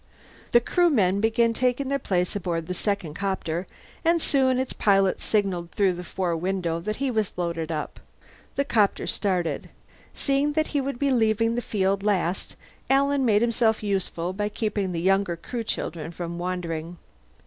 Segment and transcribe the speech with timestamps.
[0.51, 3.67] The Crewmen began taking their places aboard the second copter,
[4.03, 7.99] and soon its pilot signalled through the fore window that he was loaded up.
[8.55, 9.69] The copter departed.
[10.15, 12.55] Seeing that he would be leaving the field last,
[12.89, 16.97] Alan made himself useful by keeping the younger Crew children from wandering.